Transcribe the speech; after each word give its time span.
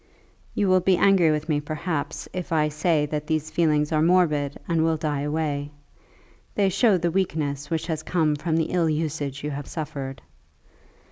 "You 0.55 0.67
will 0.67 0.79
be 0.79 0.97
angry 0.97 1.29
with 1.29 1.47
me, 1.47 1.61
perhaps, 1.61 2.27
if 2.33 2.51
I 2.51 2.69
say 2.69 3.05
that 3.05 3.27
these 3.27 3.51
feelings 3.51 3.91
are 3.91 4.01
morbid 4.01 4.59
and 4.67 4.83
will 4.83 4.97
die 4.97 5.21
away. 5.21 5.69
They 6.55 6.69
show 6.69 6.97
the 6.97 7.11
weakness 7.11 7.69
which 7.69 7.85
has 7.85 8.01
come 8.01 8.35
from 8.35 8.57
the 8.57 8.71
ill 8.71 8.89
usage 8.89 9.43
you 9.43 9.51
have 9.51 9.67
suffered." 9.67 10.23